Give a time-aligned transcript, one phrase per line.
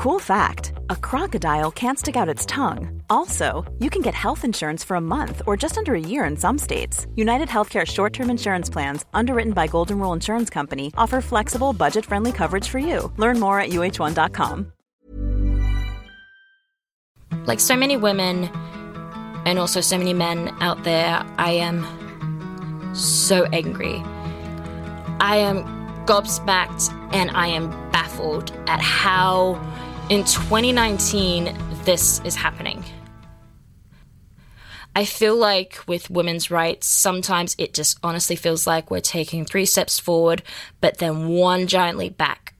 [0.00, 3.02] Cool fact a crocodile can't stick out its tongue.
[3.10, 6.38] Also, you can get health insurance for a month or just under a year in
[6.38, 7.06] some states.
[7.16, 12.06] United Healthcare short term insurance plans, underwritten by Golden Rule Insurance Company, offer flexible, budget
[12.06, 13.12] friendly coverage for you.
[13.18, 14.72] Learn more at uh1.com.
[17.44, 18.44] Like so many women
[19.44, 23.96] and also so many men out there, I am so angry.
[25.20, 25.62] I am
[26.06, 29.60] gobsmacked and I am baffled at how
[30.10, 32.84] in 2019 this is happening.
[34.94, 39.64] I feel like with women's rights, sometimes it just honestly feels like we're taking three
[39.64, 40.42] steps forward,
[40.80, 42.54] but then one giant leap back.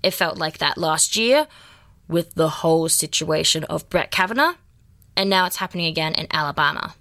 [0.00, 1.48] It felt like that last year
[2.06, 4.54] with the whole situation of Brett Kavanaugh,
[5.16, 6.94] and now it's happening again in Alabama.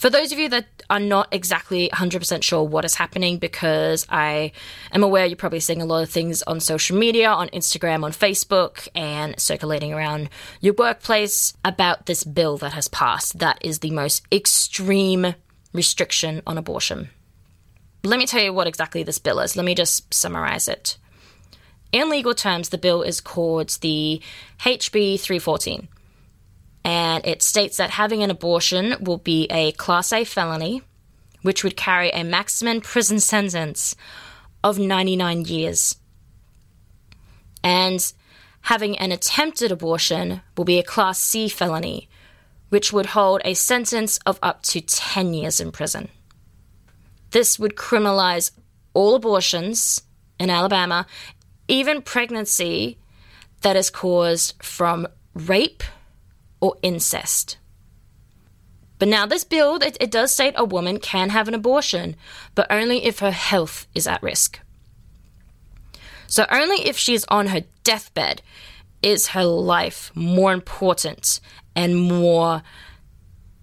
[0.00, 4.52] For those of you that are not exactly 100% sure what is happening, because I
[4.92, 8.12] am aware you're probably seeing a lot of things on social media, on Instagram, on
[8.12, 10.30] Facebook, and circulating around
[10.62, 15.34] your workplace about this bill that has passed that is the most extreme
[15.74, 17.10] restriction on abortion.
[18.02, 19.54] Let me tell you what exactly this bill is.
[19.54, 20.96] Let me just summarize it.
[21.92, 24.22] In legal terms, the bill is called the
[24.60, 25.88] HB 314
[26.84, 30.82] and it states that having an abortion will be a Class A felony,
[31.42, 33.94] which would carry a maximum prison sentence
[34.62, 35.96] of 99 years.
[37.62, 38.12] And
[38.62, 42.08] having an attempted abortion will be a Class C felony,
[42.70, 46.08] which would hold a sentence of up to 10 years in prison.
[47.30, 48.50] This would criminalize
[48.94, 50.02] all abortions
[50.38, 51.06] in Alabama,
[51.68, 52.98] even pregnancy
[53.60, 55.82] that is caused from rape
[56.60, 57.58] or incest.
[58.98, 62.16] But now, this bill, it, it does state a woman can have an abortion,
[62.54, 64.60] but only if her health is at risk.
[66.26, 68.42] So, only if she's on her deathbed
[69.02, 71.40] is her life more important
[71.74, 72.62] and more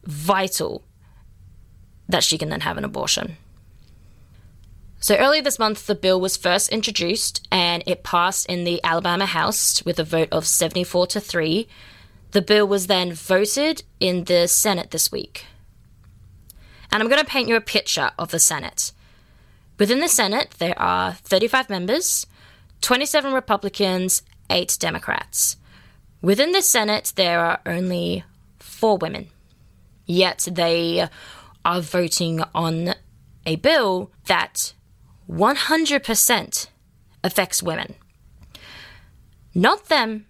[0.04, 0.84] vital
[2.10, 3.38] that she can then have an abortion.
[5.00, 9.28] So, earlier this month, the bill was first introduced and it passed in the Alabama
[9.28, 11.68] House with a vote of 74 to 3
[12.32, 15.46] the bill was then voted in the Senate this week.
[16.92, 18.92] And I'm going to paint you a picture of the Senate.
[19.78, 22.26] Within the Senate, there are 35 members,
[22.82, 25.58] 27 Republicans, 8 Democrats.
[26.22, 28.24] Within the Senate, there are only
[28.60, 29.30] 4 women.
[30.06, 31.08] Yet they
[31.66, 32.96] are voting on
[33.46, 34.74] a bill that
[35.30, 36.68] 100%
[37.24, 37.96] affects women.
[39.54, 40.28] Not them,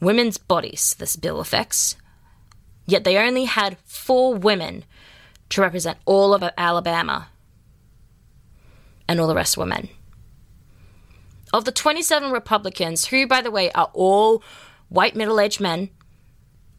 [0.00, 1.96] women's bodies this bill affects.
[2.86, 4.84] Yet they only had four women
[5.50, 7.28] to represent all of Alabama,
[9.08, 9.88] and all the rest were men.
[11.52, 14.42] Of the 27 Republicans, who, by the way, are all
[14.88, 15.90] white middle aged men,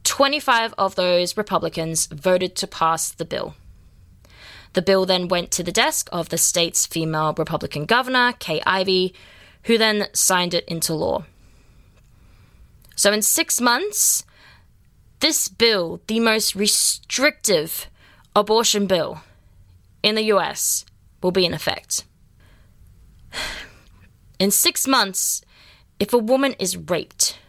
[0.03, 3.55] 25 of those Republicans voted to pass the bill.
[4.73, 9.13] The bill then went to the desk of the state's female Republican governor, Kay Ivey,
[9.63, 11.25] who then signed it into law.
[13.01, 14.23] So, in six months,
[15.22, 17.88] this bill, the most restrictive
[18.35, 19.23] abortion bill
[20.03, 20.85] in the US,
[21.23, 22.03] will be in effect.
[24.38, 25.41] In six months,
[26.00, 27.40] if a woman is raped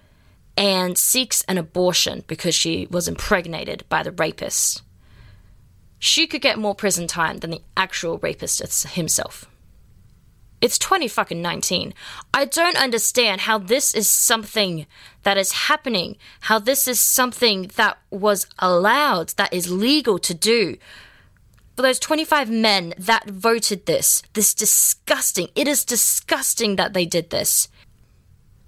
[0.56, 4.80] and seeks an abortion because she was impregnated by the rapist,
[5.98, 9.51] she could get more prison time than the actual rapist himself.
[10.62, 11.92] It's 20 fucking 19.
[12.32, 14.86] I don't understand how this is something
[15.24, 20.76] that is happening, how this is something that was allowed, that is legal to do.
[21.74, 27.30] For those 25 men that voted this, this disgusting, it is disgusting that they did
[27.30, 27.66] this.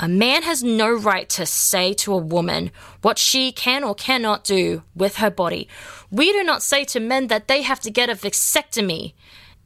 [0.01, 2.73] A man has no right to say to a woman
[3.03, 5.69] what she can or cannot do with her body.
[6.11, 9.15] We do not say to men that they have to get a vasectomy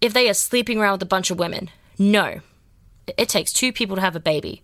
[0.03, 1.71] if they are sleeping around with a bunch of women.
[1.99, 2.41] No.
[3.17, 4.63] It takes two people to have a baby.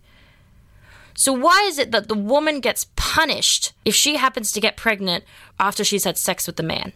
[1.17, 5.23] So, why is it that the woman gets punished if she happens to get pregnant
[5.59, 6.93] after she's had sex with the man?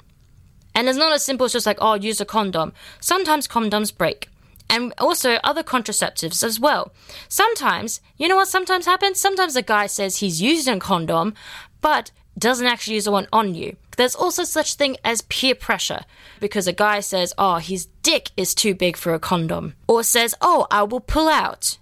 [0.76, 2.74] And it's not as simple as just like, oh, use a condom.
[3.00, 4.30] Sometimes condoms break.
[4.70, 6.92] And also other contraceptives as well.
[7.28, 9.20] Sometimes, you know what sometimes happens?
[9.20, 11.34] Sometimes a guy says he's used a condom,
[11.82, 13.76] but doesn't actually use the one on you.
[13.98, 16.02] There's also such thing as peer pressure
[16.40, 20.36] because a guy says, "Oh, his dick is too big for a condom," or says,
[20.42, 21.78] "Oh, I will pull out."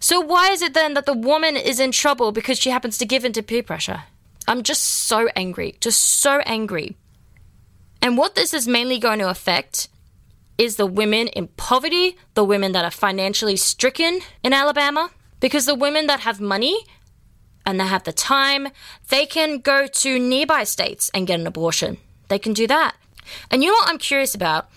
[0.00, 3.06] So why is it then that the woman is in trouble because she happens to
[3.06, 4.04] give in to peer pressure?
[4.48, 6.96] I'm just so angry, just so angry.
[8.00, 9.88] And what this is mainly going to affect
[10.58, 15.10] is the women in poverty, the women that are financially stricken in Alabama,
[15.42, 16.86] Because the women that have money
[17.64, 18.68] and they have the time,
[19.08, 21.98] they can go to nearby states and get an abortion.
[22.28, 22.96] They can do that.
[23.50, 24.68] And you know what I'm curious about?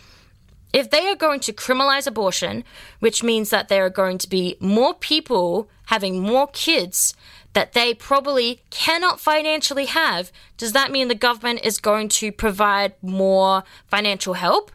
[0.74, 2.64] If they are going to criminalize abortion,
[3.00, 7.16] which means that there are going to be more people having more kids
[7.54, 12.94] that they probably cannot financially have, does that mean the government is going to provide
[13.02, 14.72] more financial help?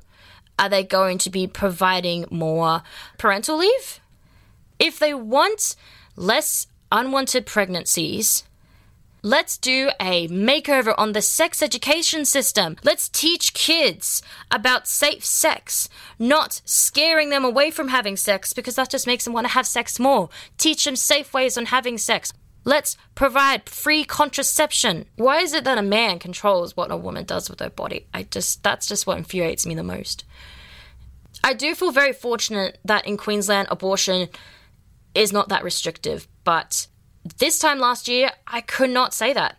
[0.58, 2.82] Are they going to be providing more
[3.18, 4.00] parental leave?
[4.78, 5.76] If they want
[6.16, 8.44] less unwanted pregnancies,
[9.22, 12.76] Let's do a makeover on the sex education system.
[12.82, 18.88] Let's teach kids about safe sex, not scaring them away from having sex because that
[18.88, 20.30] just makes them want to have sex more.
[20.56, 22.32] Teach them safe ways on having sex.
[22.64, 25.04] Let's provide free contraception.
[25.16, 28.06] Why is it that a man controls what a woman does with her body?
[28.14, 30.24] I just that's just what infuriates me the most.
[31.44, 34.30] I do feel very fortunate that in Queensland abortion
[35.14, 36.86] is not that restrictive, but
[37.38, 39.56] this time last year, I could not say that.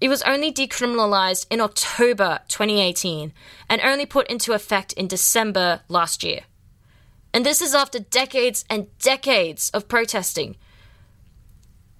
[0.00, 3.32] It was only decriminalised in October 2018
[3.68, 6.42] and only put into effect in December last year.
[7.34, 10.56] And this is after decades and decades of protesting.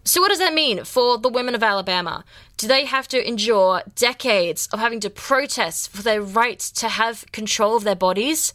[0.04, 2.24] So, what does that mean for the women of Alabama?
[2.56, 7.30] Do they have to endure decades of having to protest for their right to have
[7.30, 8.54] control of their bodies?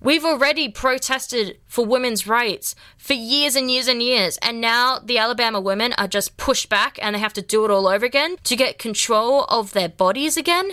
[0.00, 5.18] We've already protested for women's rights for years and years and years, and now the
[5.18, 8.36] Alabama women are just pushed back and they have to do it all over again
[8.44, 10.70] to get control of their bodies again.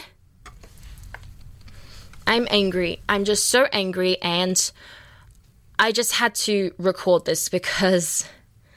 [2.27, 3.01] I'm angry.
[3.09, 4.71] I'm just so angry, and
[5.79, 8.25] I just had to record this because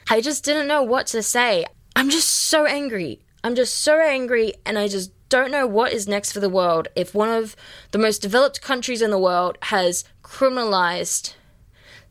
[0.09, 1.65] I just didn't know what to say.
[1.95, 3.21] I'm just so angry.
[3.43, 6.87] I'm just so angry, and I just don't know what is next for the world
[6.95, 7.55] if one of
[7.91, 11.33] the most developed countries in the world has criminalized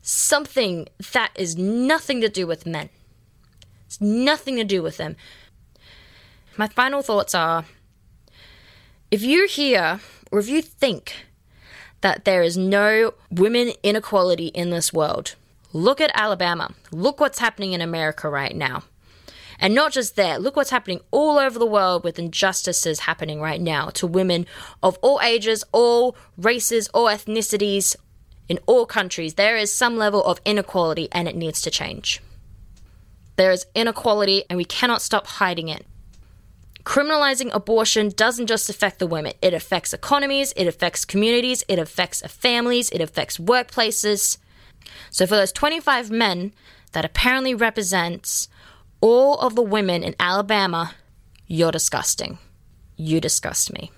[0.01, 2.89] something that is nothing to do with men.
[3.85, 5.15] It's nothing to do with them.
[6.57, 7.65] My final thoughts are
[9.11, 9.99] if you hear
[10.31, 11.25] or if you think
[12.01, 15.35] that there is no women inequality in this world,
[15.73, 16.73] look at Alabama.
[16.91, 18.83] Look what's happening in America right now.
[19.59, 23.59] And not just there, look what's happening all over the world with injustices happening right
[23.59, 24.45] now to women
[24.81, 27.95] of all ages, all races, all ethnicities,
[28.49, 32.19] in all countries, there is some level of inequality and it needs to change.
[33.35, 35.85] There is inequality and we cannot stop hiding it.
[36.83, 42.21] Criminalizing abortion doesn't just affect the women, it affects economies, it affects communities, it affects
[42.21, 44.37] families, it affects workplaces.
[45.11, 46.51] So, for those 25 men
[46.93, 48.47] that apparently represents
[49.01, 50.95] all of the women in Alabama,
[51.47, 52.37] you're disgusting.
[52.95, 53.91] You disgust me.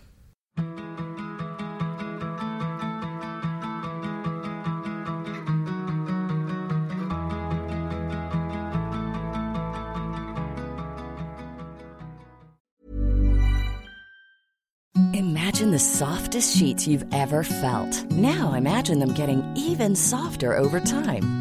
[15.14, 18.06] Imagine the softest sheets you've ever felt.
[18.12, 21.41] Now imagine them getting even softer over time.